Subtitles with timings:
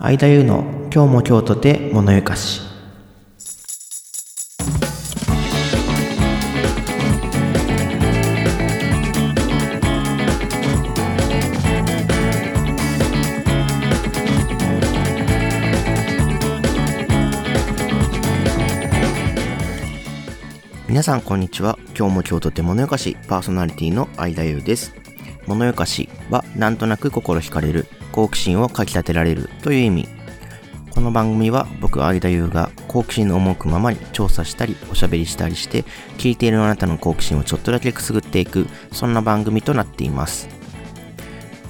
[0.00, 0.60] 相田優の
[0.94, 2.60] 今日も京都で物ゆかし。
[20.86, 21.76] 皆さんこんにちは。
[21.98, 25.07] 今日も京都で物ゆかしパーソナリティの相田優です。
[25.48, 27.86] 物ゆかしはなんとなく心惹かれる。
[28.12, 29.48] 好奇心をかき立てられる。
[29.62, 30.08] という意味
[30.94, 35.84] この番組は僕相田優が好奇心の赴くままに調査したりおしゃべりしたりして
[36.18, 38.66] 聞いているあなたの好奇心をちょっとだけくすぐっていく。
[38.92, 40.48] そんな番組となっています。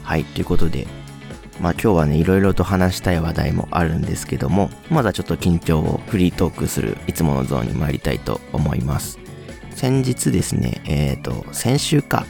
[0.03, 0.25] はい。
[0.25, 0.89] ということで
[1.61, 9.19] まあ今日はねいろいろと話したい話題もあるんですけどもまずはちょっと緊張をフリートークするいつものゾーンに参りたいと思います。
[9.71, 12.27] 先日ですねえっ、ー、と先週か。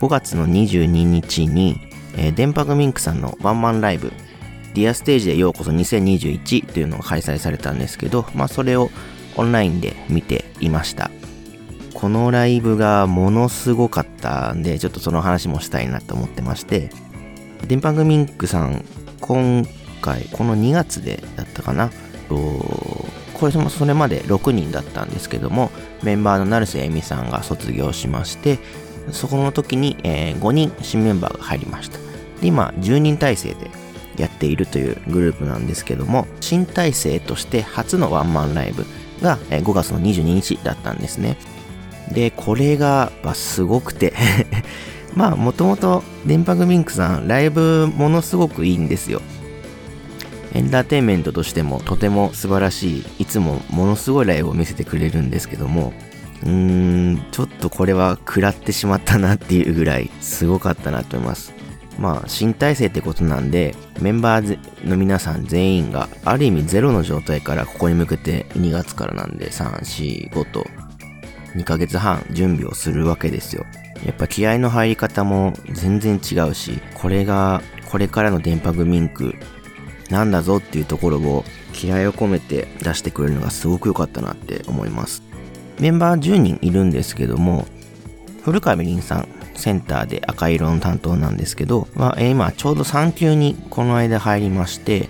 [0.00, 1.80] 5月の22日に、
[2.16, 4.12] えー、電波グミンクさんのワンマンライブ
[4.74, 8.90] ディアステージでようこそ2021というのが開催されたんですけど、まあそれを
[9.36, 11.10] オンラインで見ていました。
[11.94, 16.90] このライブがものすごかったんで、ちょっとその話もしたいなと思ってまして、
[17.66, 18.84] 電波グミンクさん、
[19.20, 19.66] 今
[20.00, 21.90] 回、この2月でだったかな、
[22.28, 25.72] これそれまで6人だったんですけども、
[26.04, 28.58] メンバーの成瀬恵美さんが卒業しまして、
[29.12, 31.98] そこの時に、えー、5人新メンバーが入りました。
[32.40, 33.70] で、今、10人体制で
[34.16, 38.84] やっているというグループなんですけども、新体制として初のワンマンライブ
[39.22, 41.36] が5月の22日だったんですね。
[42.12, 44.14] で、これがまあすごくて
[45.14, 49.20] まあ、もともと電波グミンクさん、ライブものすごくいいんですよ。
[50.54, 55.92] エンターテインメントとしてもとても素晴らしい、いつもものすごいライブを見せてくれるんですけども、
[56.42, 61.52] うーん、ちょっとこれは食らってしまったなっていうぐらいすごかったなと思います。
[61.98, 70.64] まあ、新体制ってことなんで、メンバーの皆さん全員が、ある意味ゼロの状態からここに向けて2月からなんで、3、4、5と、
[71.56, 73.66] 2ヶ月半準備をするわけですよ。
[74.06, 79.34] やっぱ気合の入り方も全然違うし、これが、これからの電波グミンク、
[80.08, 85.27] なんだぞっていうところを気合を込めて出してくれるのがすごく良かったなって思います。
[85.80, 87.66] メンバー10人いるんですけども、
[88.42, 95.08] 古川みりんさん、センターで赤色の担当なんですけど、まあ、今ちょうど3級にこの間入りまして、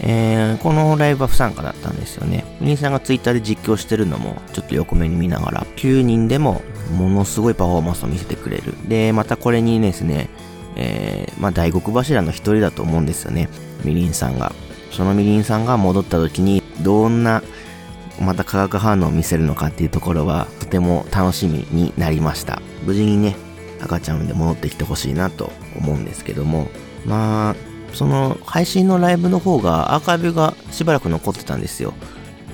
[0.00, 2.44] えー、このライブは不参加だったんですよね。
[2.60, 6.62] みりんさんがツイッターで実況してるのもちょっと横目に見ながら、9人でも
[6.94, 8.74] ものすごいパフォーマンスを見せてくれる。
[8.88, 10.28] で、またこれにですね、
[10.76, 13.48] えー、まあ大黒柱の一人だと思うんですよね。
[13.84, 14.52] みりんさんが。
[14.92, 17.42] そのみりんさんが戻った時にどんな
[18.20, 22.60] また化学反応を見せるのかっていうところはとても楽しみになりました。
[22.84, 23.36] 無事にね、
[23.80, 26.68] 赤ちゃんで戻ってきてほしいなと思うんですけども、
[27.04, 27.56] まあ、
[27.92, 31.94] その配信のライブの方がアーカイブがしばらく残ってたんですよ。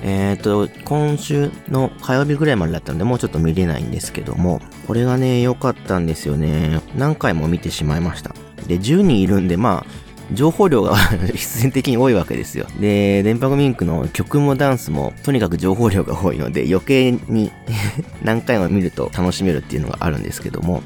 [0.01, 6.81] えっ、ー、と、今週の火曜日ぐらいまでだったんで、もうちょっと見れないんですけども、これがね、良かったんですよね。
[6.95, 8.35] 何回も見てしまいました。
[8.67, 10.95] で、10人いるんで、まあ、情報量が
[11.33, 12.65] 必然的に多いわけですよ。
[12.79, 17.51] で、電波グミンクの曲もダンスもとにかく情報量が多いので余計に
[18.23, 20.81] 何回も見ると楽しめるっていうのがあるんですけども、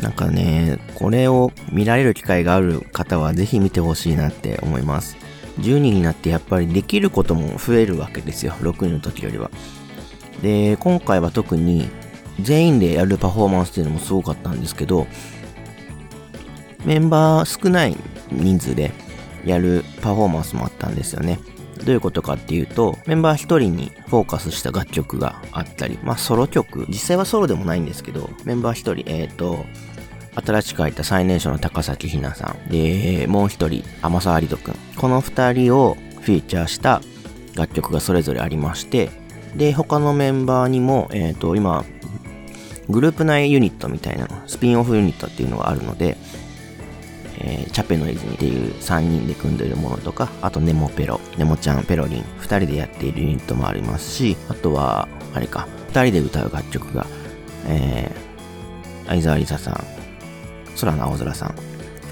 [0.00, 5.16] なんかね、これを見られる機会がある方はぜひ見てほしいなって思います。
[5.60, 8.54] 10人になってやっぱりできることも増えるわけですよ。
[8.60, 9.50] 6人の時よりは。
[10.42, 11.88] で、今回は特に
[12.40, 15.06] 全員でやるパフォーマンスっていうのもすごかったんですけど、
[16.84, 17.96] メンバー少ない
[18.32, 18.92] 人数で
[19.44, 21.38] やるパフォーマンスもあったんですよね。
[21.84, 29.64] どういうことかっていうと、メンバー一人にフォーカスした楽曲があったり、まあソロ曲、実際はソロでもないんですけど、メンバー一人、えっ、ー、と、
[30.34, 32.70] 新しく入った最年少の高崎ひなさん。
[32.70, 34.76] で、もう一人、天沢りとくん。
[34.96, 37.00] この二人をフィーチャーした
[37.56, 39.10] 楽曲がそれぞれありまして、
[39.56, 41.84] で、他のメンバーにも、えっ、ー、と、今、
[42.88, 46.16] グループ内ユニットみたいなスピンオフユニットっていうのがあるので、
[47.42, 57.06] えー、チャペノイズっていう3人で組んでるものとか、あとネモペロ、ネモちゃん、ペロリン、2人でやっているユニットもありますし、あとは、あれか、2人で歌う楽曲が、
[57.66, 59.84] えー、相沢りささん、
[60.78, 61.54] 空の青空さん、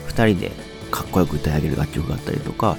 [0.08, 0.50] 2人で
[0.90, 2.78] かっこよく歌い上げる楽曲があったりとか、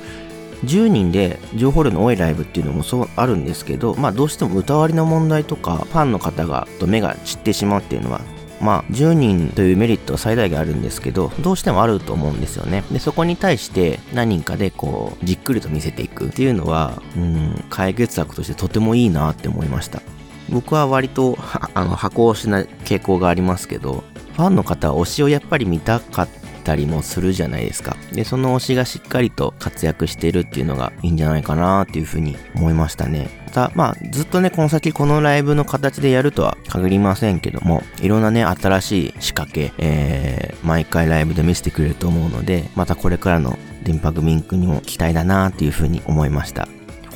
[0.65, 8.21] 10人で情報量の多いライブっていうのもそうあるんですけど、まあどうしても歌割りの問題とか、ファンの方がと目が散ってしまうっていうのは
[8.61, 12.83] まあ、10人というメリットは最大限あるんですけど、どうしてもあると思うんですよね。
[12.91, 20.01] で、そこに対して何人かでこう、じっくりと見せていくっていうのは、うん、解決策としてとてもいいなって思いました。
[20.49, 21.37] 僕は割と、
[21.73, 24.03] あの、箱推しな傾向がありますけど、
[24.35, 27.97] ファンの方は推しをやっぱり見たかったたりもするじゃないですか。
[28.11, 33.29] で、その推しがしっかりと活躍してるっていうのがいいんじゃないかなっていうふうに思いましたね。
[33.45, 46.67] また、まあ、ずっとね、この先このライブの形でやるとは限りませんけども、いろんなね、新しい仕掛け、えー、毎回ライブで見せてくれると思うので、またこれからの電波グミンクにも期待だなっていうふうに思いました。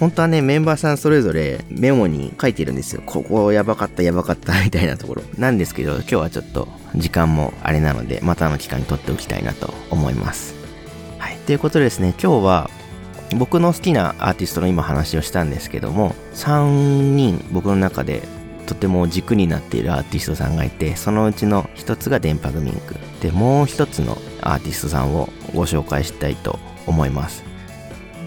[0.04, 3.02] 本当はね、メンバーさんそれぞれメモに書いてるんですよ。
[3.06, 5.24] ここやばかった、やばかった みたいなところ。
[5.38, 10.56] なんですけど、今日はちょっと時間もあれなので、またの機会に撮っておきたいなと思います。
[11.20, 11.38] はい。
[11.46, 12.70] ということでですね、今日は
[13.38, 18.24] 僕の好きなアーティストの今話をしたんですけども、3人僕の中で
[18.66, 22.98] とても軸になっているアーティストさんがいて、そのうちの一つが電波グミンク。
[23.22, 27.53] で、もう一つのアーティストさんをご紹介したいと思います。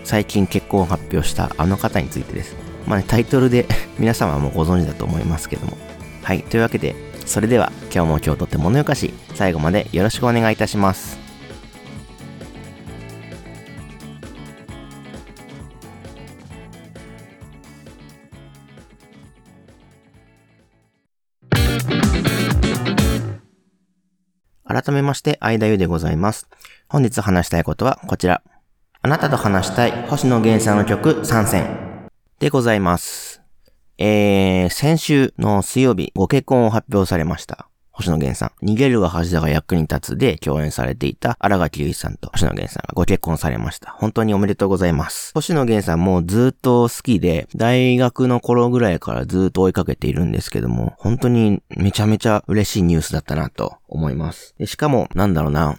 [0.06, 2.54] 最近結婚を発表したあの方についてです。
[2.86, 3.66] まあね、タイトルで
[3.98, 5.76] 皆様もご存知だと思いますけども。
[6.22, 6.94] はい、というわけで、
[7.26, 11.18] それでは今日も今日とって物よかし、最後までよろしくお願いいたします。
[24.64, 26.46] 改めまして、相田ゆでございます。
[26.88, 28.40] 本日話したいことはこちら。
[29.06, 32.08] あなたと話したい星野源さんの曲参戦
[32.40, 33.40] でございます。
[33.98, 37.68] えー、先週の水曜日ご結婚を発表されました。
[37.92, 38.66] 星野源さん。
[38.66, 43.92] 逃げるが恥だが役に立つで共演されていた荒垣結衣さんと星野源さんがご結婚されました。
[43.92, 45.30] 本当におめでとうございます。
[45.34, 54.56] 星野源さんもずっと好きで、大学の頃ぐらいからずっと追いかけているんですけども、本当にめちゃめちゃ嬉しいニュースだったなと思います。
[54.64, 55.78] しかも、なんだろうな、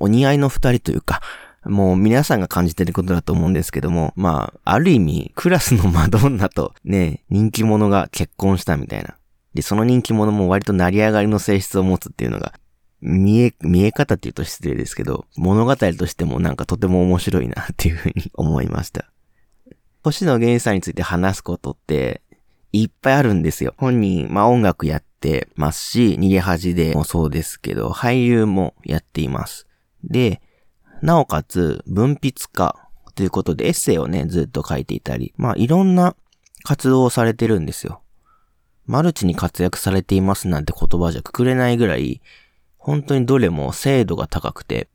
[0.00, 1.22] お似合いの二人というか、
[1.68, 9.16] もう皆さんが感じてることだと思うんですけども、まあ、ある意味、クラスのマドンナとね、人気者が結婚したみたいな。
[9.54, 12.54] で、その人気者も割と成り上がりの性質を持つっていうのが、
[13.00, 19.10] 見え、見え方って言うと失礼ですけど、物語としてもなんかとても面白いなっていうふうに 思いました。
[20.02, 22.22] 星野源さんについて話すことって、
[22.72, 23.74] いっぱいあるんですよ。
[23.78, 29.66] 本人、まあ音楽やってますし、逃げ恥でもそうですけど、俳優もやっています。
[30.04, 30.42] で、
[31.02, 32.76] なおかつ、文筆家
[33.14, 36.16] ということでエッセイをね、ずっと書いていたり、まあいろんな
[36.64, 38.02] 活動をされてるんですよ。
[38.86, 42.22] マルチに活躍されていますなんて言葉じゃくくれないぐらい、
[42.76, 44.88] 本当にどれも精度が高くて、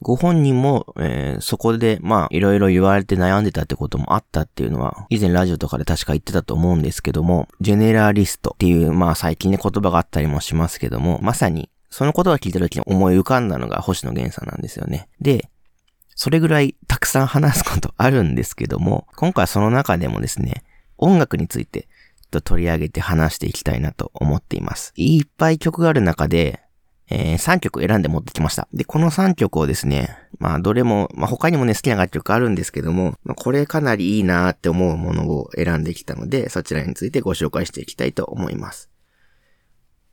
[0.00, 15.08] ご本人も、えー、そこで、まあ、いろいろ言われて悩んでたってこともあったっていうのは、以前ラジオとかで確か言ってたと思うんですけども、ジェネラリストっていう、まあ最近ね言葉があったりもしますけども、まさにその言葉を聞いた時に思い浮かんだのが星野源さんなんですよね。
[15.20, 15.48] で、
[16.16, 20.64] それぐらいたくさん話すことあるんですけども、今回はその中でもですね、
[20.98, 21.86] 音楽について
[22.32, 24.92] と取り上げて話していきたいなと思っています。
[24.96, 26.64] いっぱい曲がある中で、
[27.10, 28.66] えー、3曲選んで持ってきました。
[28.74, 38.90] で、この3曲をですね、まあ、どれも、まあ、他にもね、好きな楽曲あるんですけども、まあ、これかなりいいなーって思うものを選んできたので、そちらについてご紹介していきたいと思います。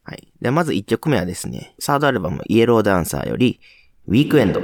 [0.03, 0.31] はい。
[0.41, 3.59] で、まず1曲目はですね、サードアルバムイエローダンサーより、
[4.07, 4.61] ウィークエンド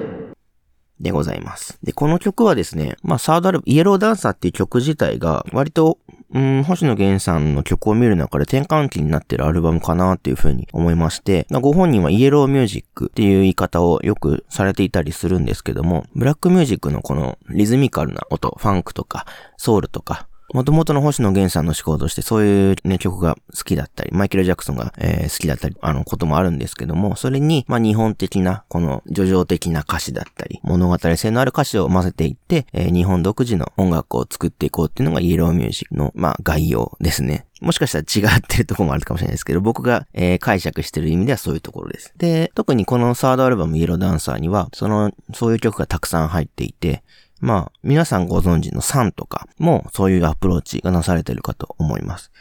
[0.99, 1.77] でございます。
[1.83, 5.99] で、この曲はですね、まあ、サードアルバム、イエローダンサーっていう曲自体が、割と、
[6.33, 19.25] うん、星野源さんの曲を見る中で転換期になってるアルバムかなっていうふうに思いまして、ご本人はイエローミュージックっていう言い方をよくされていたりするんですけども、ブラックミュージックのこのリズミカルな音、ファンクとか、
[19.55, 37.45] ソウルとか、もともとの星野源さんの思考としてそういうね、曲が好きだったり、マイケル・ジャクソンが、えー、好きだったり、あの、こともあるんですけども、それに、まあ、日本的な、この、叙情的な歌詞だったり、物語性のある歌詞を混ぜていって、えー、日本独自の音楽を作っていこうっていうのがイエローミュージックの、まあ、概要ですね。
[37.59, 42.13] もしかしたら違ってるところもあるかもしれないですけど、僕が、えー、解釈してる意味ではそういうところです。
[42.17, 47.03] で、特にこのサードアルバムイエローダンサーには、その、そういう曲がたくさん入っていて、
[47.41, 52.31] まあ、皆さんご存知のサンとかもそういうアプローチがなされているかと思います。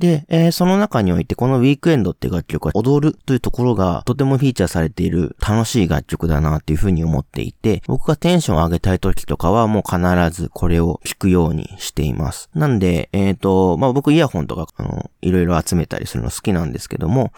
[0.00, 12.48] で、えー、その中においてこのウィークエンドって楽曲は踊るというところがとてもフィーチャーされている楽しい楽曲だなっていうふうに思っていて、僕がテンションを上げたい時とかはもう必ずこれを聞くようにしています。
[12.54, 17.34] なんで、えっ、ー、と、まあ僕イヤホンとか、あの、いろいろ集めたりするの好きなんですけども、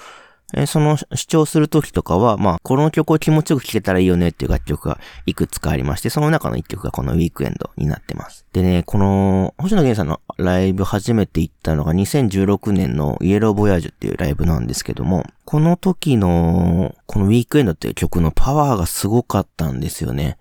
[0.66, 8.44] その主張するときとかは、まあ、この曲を気持ちよく聴けたらいいよねっていう楽曲がいくつかありまして、その中の一曲がこのウィークエンドになってます。
[8.52, 20.38] でね、この、星野源さんのライブ初めて行ったのが2016年のイエローボヤージュっていうライブなんですけども、この時の、このウィークエンドっていう曲のパワーがすごかったんですよね。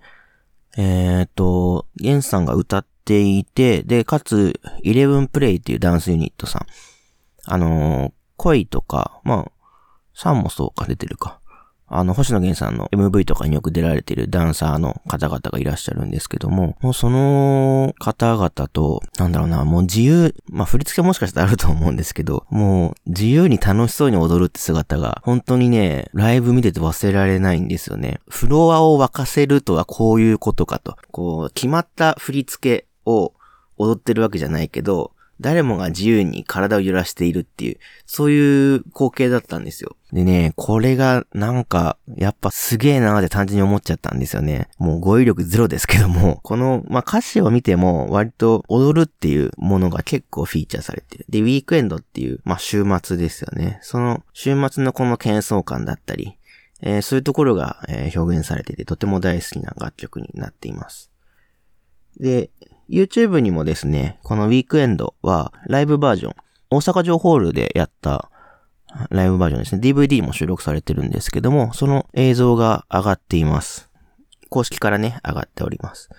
[0.76, 6.66] えっ、ー、と、ゲンさんが歌っていて、で、かつ、イレブンプレイっていうダンスユニットさん。
[7.44, 9.52] あのー、恋とか、まあ、
[10.22, 11.38] 3もそうか、出てるか。
[11.94, 28.20] あの、星野源さんの MV とかによく出られているダンサーの方々がいらっしゃるんですけども、もうその方々と、なんだろうな、もう自由、まあ振り付けもしかしたらあると思うんですけど、もう自由に楽しそうに踊るって姿が、本当にね、ライブ見てて忘れられないんですよね。
[28.26, 30.96] フロアを沸かせるとはこういうことかと。
[31.10, 33.34] こう、決まった振り付けを
[33.76, 35.11] 踊ってるわけじゃないけど、
[35.42, 39.96] 誰もが自由に体を揺らしているっていう、そういう光景だったんですよ。
[40.12, 44.68] でね、これがなんか、やっぱすげえなーって単純に思っちゃったんですよね。
[44.78, 51.26] もう語彙力ゼロですけども、この、まあ、歌詞を見ても割と踊るっていうものが結構フィーチャーされてる。
[51.28, 53.78] で、ウィークエンドっていう、まあ、週末ですよね。
[53.82, 56.38] その週末のこの喧騒感だったり、
[56.82, 61.10] えー、そういうところが、えー、表現されてて、とても大好きな楽曲になっています。
[62.18, 62.50] で、
[62.92, 66.34] YouTube にもですね、このウィークエンドはライブバージョン、
[66.70, 68.30] 大阪城ホールでやった
[69.08, 69.80] ライブバージョンですね。
[69.80, 73.88] DVD も収録されてるんですけども、その映像が上がっています。
[74.50, 76.10] 公式からね、上がっております。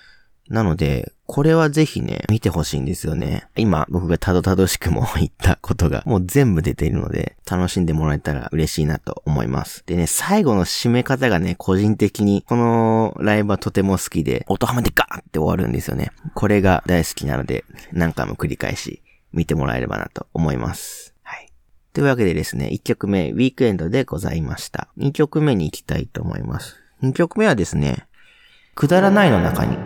[0.50, 3.48] なので、これはぜひね、見てほしいんですよね。
[3.56, 9.84] 今、僕がたどたどしくも 言ったことが、もう全部出ているので、楽しんでもらえたら嬉しいなと思います。
[9.88, 16.12] でね、最後の締め方がね、個人的に、このライブはとても好きで、音ハマでガーって終わるんですよね。
[16.36, 21.16] これが大好きなので、何回も繰り返し、見てもらえればなと思います。
[21.24, 21.52] はい。
[21.94, 24.88] というわけでですね、1曲目、ウィークエンドでございました。
[25.00, 26.76] 2曲目に行きたいと思います。
[27.02, 28.06] 2曲目はですね、
[28.76, 29.80] くだらないの中に、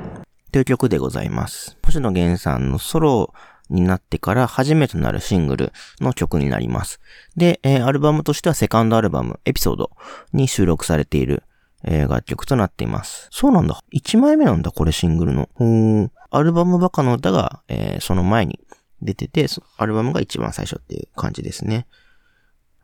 [0.51, 1.77] という曲でございます。
[1.83, 3.33] 星野源さんのソロ
[3.69, 7.01] になってから初めてなるシングルの曲になります。
[7.35, 9.91] で、えー、アルバムとしてはセカンドアルバム、エピソード
[10.31, 11.43] に収録されている、
[11.83, 13.27] えー、楽曲となっています。
[13.31, 13.81] そうなんだ。
[13.93, 15.49] 1枚目なんだ、これシングルの。
[15.55, 16.09] ほー。
[16.31, 18.59] アルバムバカの歌が、えー、その前に
[19.01, 21.87] 出てて、アルバムが一番最初っていう感じですね。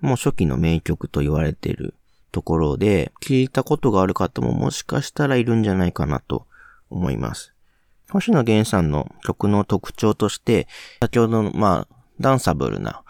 [0.01, 1.95] もう初期の名曲と言われている
[2.33, 6.45] ところで、聞いたことがある方ももしかしたらいるんじゃないかなと
[6.93, 7.53] 思います。
[8.11, 10.67] 星野源さんの曲の特徴として、
[11.01, 13.03] 先ほどの、まあ、ダンサブルな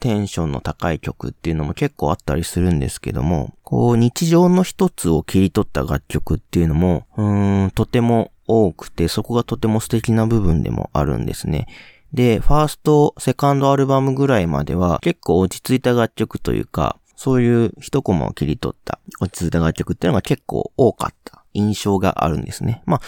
[0.00, 11.66] テンションの高い曲っていうのも結構あったりするんですけども、こう、日常の一つを切り取った楽曲っていうのも、うーん、とても多くて、そこがとても素敵な部分でもあるんですね。
[12.12, 22.82] で、ファースト、セカンドアルバムぐらいまでは結構落ち着いた楽曲というか、そういう一コマを切り取った落ち着いた楽曲っていうのが結構多かった印象があるんですね。
[22.86, 23.00] まあ、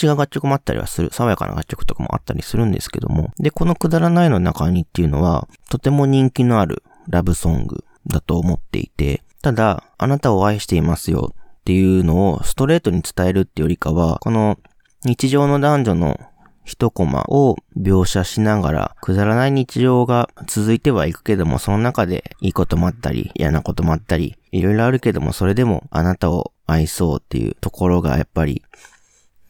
[0.00, 14.58] 違う楽曲もあったりはする、爽やかな楽曲とかもあったりするんですけども、で、このくだらないの中にっていうのは、とても人気のあるラブソングだと思っていて、ただ、あなたを愛していますよっていうのをストレートに伝えるってよりかは、この
[15.04, 16.18] 日常の男女の
[16.64, 28.62] 一コマを描写しながら、くだらない日常が続いてはいくけども、その中でいいこともあったり、嫌なこともあったり、いろいろあるけども、それでもあなたを愛そうっていうところがやっぱり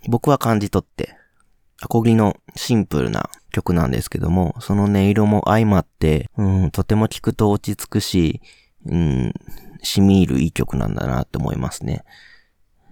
[0.09, 1.17] 僕は感じ取って、
[1.81, 8.41] アコギのシンプルな曲なんですけども、その音色も相まって、うん、とても聴くと落ち着くし、
[8.87, 9.35] うん、
[9.83, 12.05] 染み入るいい曲なんだなって思いますね。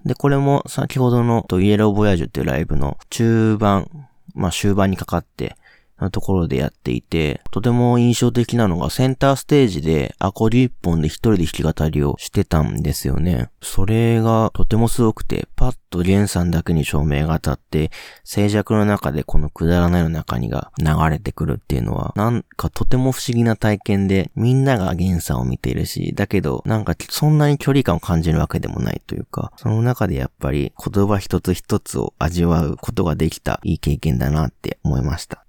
[0.05, 3.89] で、これも先ほどのイエローボヤージュっていうライブの中盤、
[4.35, 5.57] まあ終盤にかかって
[5.99, 13.51] なところでやっていて、とても印象的なのがセンターステージでアコギ一本で一人で弾き語りをしてたんですよね。
[13.61, 17.91] それがとてもすごくて、パッとゲンさんだけに照明が当たって、
[18.25, 35.42] 静寂の中でこのくだらないの中にが流れてくるっていうのは、なんかとても不思議な体験で、みんながゲンさんを見ているし、だけど、なんかそんなに距離感を感じるわけでもないというか、その中でやっぱり言葉一つ一つを味わうことができたいい経験だなって思いました。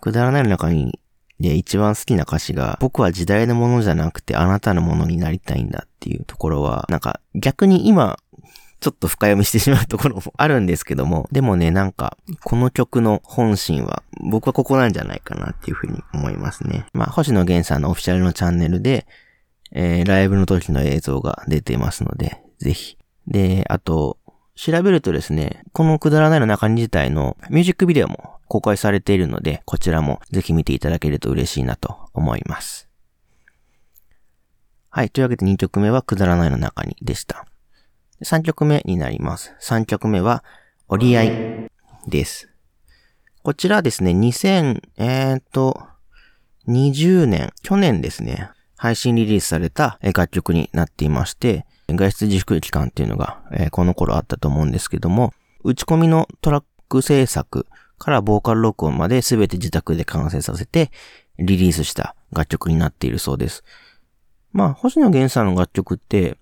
[0.00, 0.98] くだらないの中に、
[1.38, 8.18] で、一番好きな歌詞が、僕は時代のものじゃなくてあなたのものになりたいんだっていうところは、なんか逆に今、
[8.80, 16.86] ちょっと深読みしてしまうところもあるんですけども、でもね、なんか、この曲の本心は、僕はここなんじゃないかなっていうふうに思いますね。
[16.94, 19.06] まあ、星野源さんのオフィシャルのチャンネルで、
[19.72, 22.96] えー、ライブの時の映像が出てますので、ぜひ。
[23.26, 24.16] で、あと、
[24.62, 32.86] 調べるとですね、このくだらないの中に自体のミュージックビデオも公開されているので、こちらもぜひ見ていただけると嬉しいなと思います。
[34.90, 35.08] はい。
[35.08, 37.46] というわけで2曲目はくだらないの中にでした。
[38.22, 39.54] 3曲目になります。
[39.62, 40.44] 3曲目は
[40.88, 41.70] 折り合い
[42.06, 42.50] です。
[43.42, 45.80] こちらですね、2000、えーと、
[46.68, 51.64] 20年、去年ですね、配信リリースされた楽曲になっていまして、
[51.96, 55.32] 外出自粛期間っていうのが、えー、この頃あったと思うんですけども、
[55.62, 57.66] 打ち込みのトラック制作
[57.98, 60.90] からボーカル録音まで全て自宅で完成させて
[61.38, 63.64] リリースした楽曲になっているそうです。
[64.52, 66.36] まあ、星野源さんの楽曲って、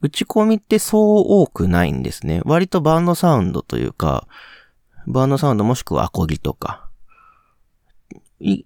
[0.00, 2.40] 打ち込みってそう多くないんですね。
[2.44, 4.26] 割とバンドサウンドというか、
[5.06, 6.81] バンドサウンドもしくはアコギとか、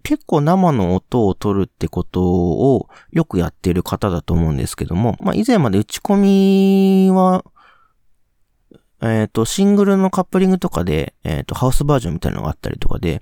[0.02, 7.44] 結構生の音を取るってことをよくやってる方だと思うんですけども、まあ以前まで打ち込みは、
[9.02, 13.20] えっ、ー、と、シングルのカップリングとかで、えっ、ー、と、ハウスバージョンみたいなのがあったりとかで、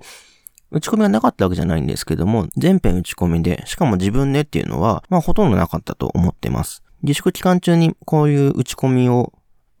[0.71, 6.83] 打ち込みはなかったわけじゃないんですけども、全編打ち込みで、しかも自分でっていうのは、まあほとんどなかったと思ってます。
[7.03, 9.33] 自粛期間中にこういう打ち込みを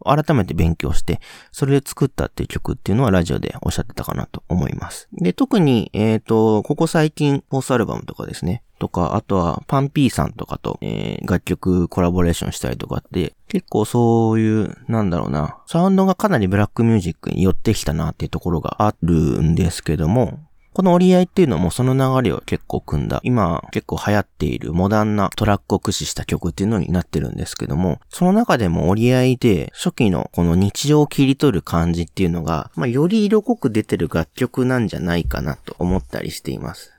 [0.05, 1.19] 改めて勉強して、
[1.51, 5.07] それで作ったっていう曲っていうのはラジオでおっしゃってたかなと思います。
[5.13, 20.39] で、特に、えっ、ー、と、ここ最近、フォースアルバムとかですね、とか、あとは、パンピーさんとかと、えー、楽曲コラボレーションしたりとかって、結構そういう、なんだろうな、サウンドがかなりブラックミュージックに寄ってきたなっていうところがあるんですけども、
[20.75, 36.91] この折り合いっていうのもその流れを結構組んだ、今結構流行っているモダンなトラックを駆使した曲っていうのになってるんですけども、その中でも折り合いで初期のこの日常を切り取る感じっていうのが、まあ、より色濃く出てる楽曲なんじゃないかなと思ったりしています。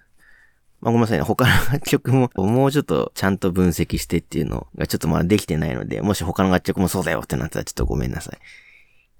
[0.81, 1.25] まあ、ごめんなさいね。
[1.25, 8.39] 他の楽曲ももうちょっとちゃんと分析してっていうのがちょっとまだできてないので、もし他の楽曲もそうだよってなったらちょっとごめんなさい。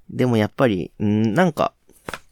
[0.09, 1.75] でもやっぱり、んなんか、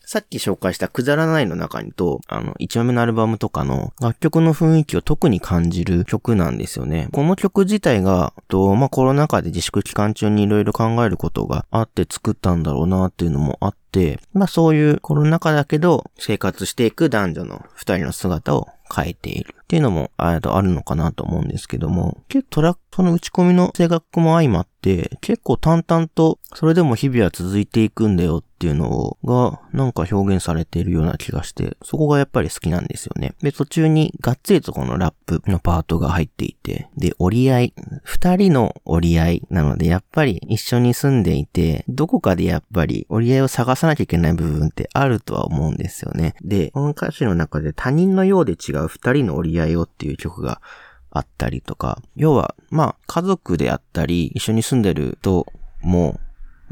[0.07, 7.09] さっき紹介したくだらないの中にと、あの、1枚目のアルバムとかの楽曲の雰囲気を特に感じる曲なんですよね。
[7.13, 33.35] この曲自体が、と、まあ、コロナ禍で自粛期間中にいろいろ考えることがあって作ったんだろうなっていうのもあって、まあ、そういうコロナ禍だけど生活していく男女の二人の姿を変えているっていうのもあるのかなと思うんですけども、結構トラックの打ち込みの性格も相まって、結構淡々とそれでも日々は続いていくんだよってていうのがなんか表現されているような気がして、そこがやっぱり好きなんですよね。
[33.43, 46.35] で、途中にがっつりとこのラップのパートが入っていて、で、折り合い、二人の折り合いなので、やっぱり一緒に住んでいて、どこかでやっぱり折り合いを探さなきゃいけない部分ってあるとは思うんですよね。
[46.43, 50.63] で、この歌詞の中で他人のようで違う二人の折り合いをっていう曲が
[51.11, 55.47] あったりとか、要は、まあ、家族であったり、一緒に住んでると、
[55.83, 56.19] も、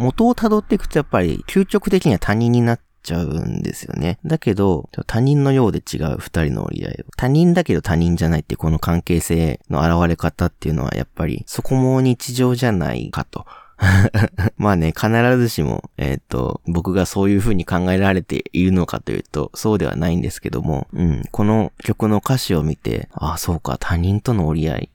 [0.03, 4.19] 元を辿っていくとやっぱり、究極的には他人になっちゃうんですよね。
[4.25, 7.11] だけど、他人のようで違う二人の折り合いを。
[7.17, 13.47] 他人だけど他人じゃないってこの関係性の現れ方っていうのはやっぱり、そこも日常じゃないかと。
[14.57, 24.91] まあね、必ずしも、えっ、ー、と、僕がそういう風に考えられているのかというと、そうではないんですけども、うん、この曲の歌詞を見て、ああ、そうか、他人との折り合い、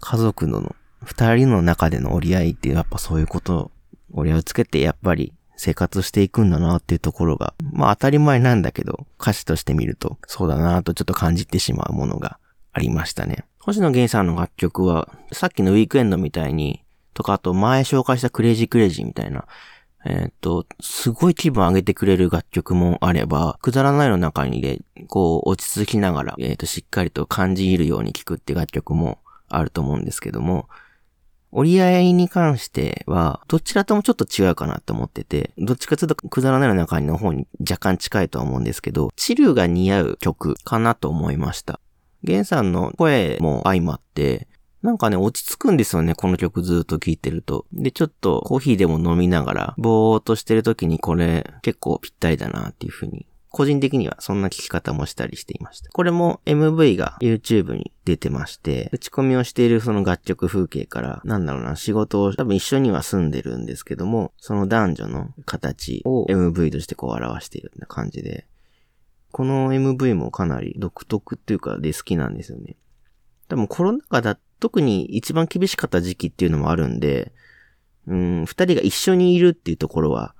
[0.00, 3.70] 家族の二人の中での折り合いってやっぱそういうこと、
[4.12, 12.38] 折り合いをつけてやっぱり生活していくんだなっていうところが、まあ当たり前なんだけど、歌詞として見ると、そうだなとちょっと感じてしまうものが
[12.72, 13.44] ありましたね。
[13.60, 16.82] 星野源さんの楽曲は、さっきのウィークエンドみたいに、
[17.14, 19.46] とか、あと前紹介した Crazy Crazy みたいな、
[20.04, 30.68] えっ、と、すごい気分上げてくれる楽曲もあれば、くだらないの中にで、こう、落ち着きながら、えっ、と、しっかりと感じ入るように聴くって楽曲もあると思うんですけども、
[31.52, 41.78] 折り合いに関しては、どちらともちょっと違うかなと思ってて、どっちかというとくだらないの中にの方に若干近いとは思うんですけど、チルが似合う曲かなと思いました。
[42.24, 44.48] ゲンさんの声も相まって、
[44.82, 47.66] なんかね、落ち着くんですよね、この曲ずっと聴いてると。
[47.72, 55.90] で、ちょっとコーヒーでも飲みながら、ぼーっとしてる時にこれ結構ぴったりだなっていう風に、個人的にはそんな聴き方もしたりしていました。
[55.90, 68.46] これも MV が YouTube に出てまして、打ち込みをしているその楽曲風景から、なんだろうな、仕事を多分一緒には住んでるんですけども、その男女の形を MV としてこう表しているような感じで、
[69.30, 72.76] この MV もかなり独特っていうかで好きなんですよね。
[73.48, 77.32] 多分コロナ禍だ特に一番厳しかった時期っていうのもあるんで、
[78.06, 80.34] うん、二人が一緒にいるっていうところは、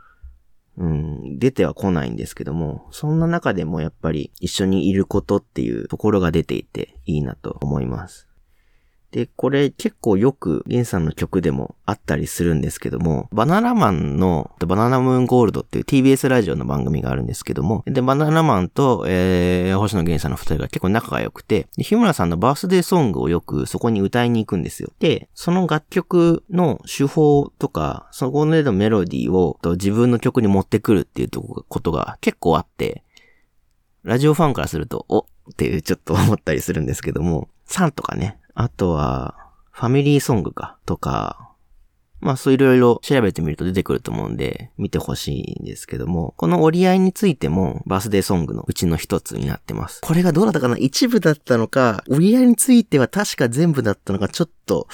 [0.79, 8.32] うん、出ては来ないんですけども、そんな中でもやっぱり一緒にいることっていうところが出ていていいなと思います。
[9.13, 24.91] で、これ結構よくゲンさんの曲でもあったりするんですけども、バナナマンのバナナムーンゴールドっていう TBS ラジオの番組があるんですけども、で、バナナマンと、えー、星野源さんの二人が結構仲が良くて、日村さんのバースデーソングをよくそこに歌いに行くんですよ。
[24.99, 33.05] で、その楽曲の手法とか、そこでのメロディーを自分の曲に持ってくるっていうことが結構あって、
[34.05, 39.37] ラジオファンからすると、おっていうちょっと思ったりするんですけども、3とかね、あとは、
[39.71, 41.49] ファミリーソングか、とか、
[42.21, 50.01] まあそういろいろ調べてみると出てくると思うんで、見てほしいんですけども、この折り合いについても、バースデーソングのうちの一つになってます。
[50.03, 50.77] これがどうだったかな？
[50.77, 54.87] 一部だったのか、折り合いについては確か全部だったのか、ちょっと、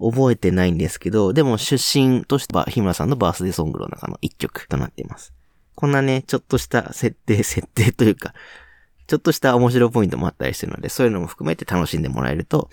[0.00, 5.32] 覚えてないんですけど、でも出身としては日村さんのバースデーソングの中の一曲となっています。
[5.74, 8.34] こんなね、ちょっとした設定、設定というか、
[9.06, 12.68] ちょっとした面白いポイントもあったりするので、そういうのも含めて楽しんでもらえると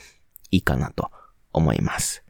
[0.52, 1.12] いいかなと
[1.54, 2.24] 思います。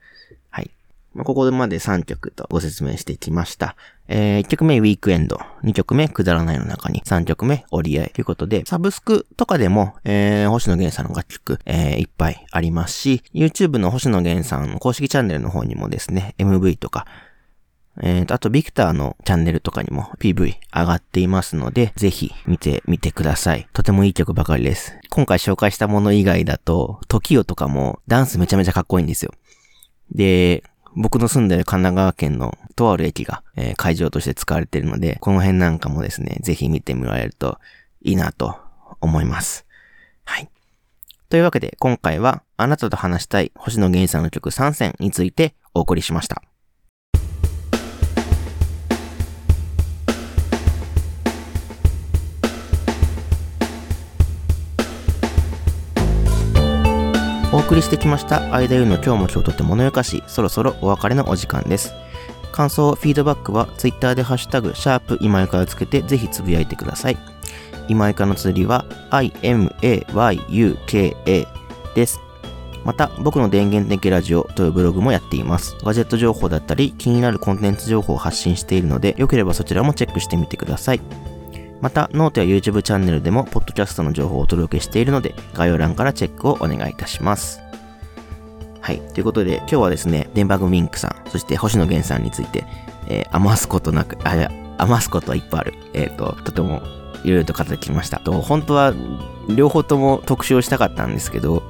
[0.49, 0.71] はい。
[1.13, 3.75] まあ、ここまで3曲とご説明してきました。
[4.08, 5.39] えー、1曲目、ウィークエンド。
[5.63, 7.01] 2曲目、くだらないの中に。
[7.06, 8.10] 3曲目、折り合い。
[8.10, 17.08] ということで、サブスクとかでも、えー、星野源さんの楽曲、えー、いっぱいありますし、YouTube の星野源さんの公式チャンネルの方にもですね、MV とか、
[18.01, 23.67] えーと、あと、ビクターのチャンネルとかにも PV 上がっていますので、ぜひ見てみてください。
[23.73, 24.97] とてもいい曲ばかりです。
[25.10, 29.31] 今回紹介したもの以外だと、時代とかもダンスめちゃめちゃかっこいいんですよ。
[30.12, 30.63] で、
[30.95, 37.60] 僕の住んでる神奈川県のとある駅が、えー、会場として使われているので、この辺なんかもですね、ぜひ見てみられると
[38.01, 38.58] いいなと
[39.01, 39.65] 思います。
[40.25, 40.49] はい。
[41.29, 46.41] というわけで、今回はあなたと話したい星野源さんの曲3選についてお送りしました。
[57.56, 61.94] お送りしてきました今ゆかの今日も今日とて物よかし、そろそろお別れのお時間です。
[62.52, 67.18] 感想、フィードバックは Twitter でハッシュタグ、シャープ今ゆかをつけてぜひつぶやいてください。
[67.88, 70.36] 今ゆかの綴りは imayuka
[71.96, 72.20] です。
[72.84, 75.78] また、僕の電源的ラジオというブログもやっています。
[75.82, 81.00] ガジェット情報だったり、気になるコンテンツ情報を発信しているので、よければそちらもチェックしてみてください。
[81.81, 87.59] また、ノートや YouTube チャンネルでも、ポッドキャストの情報をお届けしているので、概要欄からチェックをお願いいたします。
[88.81, 88.99] はい。
[89.13, 92.65] ということで、今日はですね、デンバグミンクさん、そして星野源さんについて、
[93.07, 95.73] えー、余すことなく、あ、や、余すことはいっぱいある。
[95.93, 96.81] えっ、ー、と、とても、
[97.23, 98.19] いろいろと語ってきました。
[98.19, 98.93] と、本当は、
[99.49, 101.63] 両方とも特集をしたかったんですけど、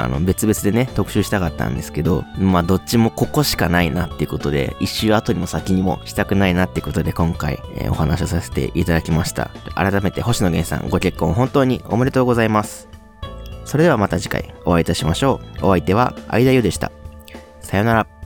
[0.00, 9.50] あの、別々でね、特集したかったんですけど、まあ、どっちもここしかないなっていうことで、一周後にも先にもしたくないなってことで、今回、えー、お話をさせていただきました。
[9.74, 12.88] 改めて、星野源さん、ご結婚本当におめでとうございます。
[13.64, 15.66] それではまた次回お会いいたしましょう。
[15.66, 16.90] お相手は、相田優でした。
[17.60, 18.19] さよなら。